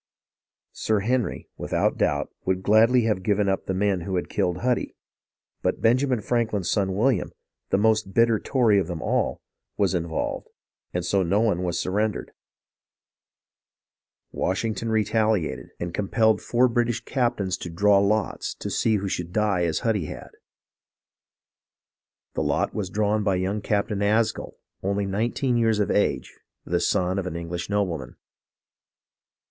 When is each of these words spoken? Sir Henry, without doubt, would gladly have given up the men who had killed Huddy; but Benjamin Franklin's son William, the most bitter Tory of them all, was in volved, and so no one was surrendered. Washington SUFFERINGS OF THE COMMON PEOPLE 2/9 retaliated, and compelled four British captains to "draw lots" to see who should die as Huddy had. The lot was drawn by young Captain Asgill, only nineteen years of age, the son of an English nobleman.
Sir 0.73 1.01
Henry, 1.01 1.47
without 1.57 1.95
doubt, 1.99 2.31
would 2.43 2.63
gladly 2.63 3.03
have 3.03 3.21
given 3.21 3.47
up 3.47 3.67
the 3.67 3.73
men 3.75 4.01
who 4.01 4.15
had 4.15 4.29
killed 4.29 4.61
Huddy; 4.63 4.95
but 5.61 5.79
Benjamin 5.79 6.21
Franklin's 6.21 6.71
son 6.71 6.95
William, 6.95 7.31
the 7.69 7.77
most 7.77 8.11
bitter 8.11 8.39
Tory 8.39 8.79
of 8.79 8.87
them 8.87 8.99
all, 9.03 9.41
was 9.77 9.93
in 9.93 10.07
volved, 10.07 10.47
and 10.91 11.05
so 11.05 11.21
no 11.21 11.39
one 11.41 11.61
was 11.61 11.79
surrendered. 11.79 12.31
Washington 14.31 14.87
SUFFERINGS 14.87 15.09
OF 15.09 15.13
THE 15.13 15.13
COMMON 15.19 15.35
PEOPLE 15.35 15.39
2/9 15.39 15.41
retaliated, 15.43 15.71
and 15.79 15.93
compelled 15.93 16.41
four 16.41 16.67
British 16.67 17.05
captains 17.05 17.55
to 17.57 17.69
"draw 17.69 17.99
lots" 17.99 18.55
to 18.55 18.71
see 18.71 18.95
who 18.95 19.07
should 19.07 19.31
die 19.31 19.65
as 19.65 19.81
Huddy 19.81 20.05
had. 20.05 20.31
The 22.33 22.41
lot 22.41 22.73
was 22.73 22.89
drawn 22.89 23.21
by 23.23 23.35
young 23.35 23.61
Captain 23.61 24.01
Asgill, 24.01 24.55
only 24.81 25.05
nineteen 25.05 25.57
years 25.57 25.77
of 25.79 25.91
age, 25.91 26.35
the 26.65 26.79
son 26.79 27.19
of 27.19 27.27
an 27.27 27.35
English 27.35 27.69
nobleman. 27.69 28.15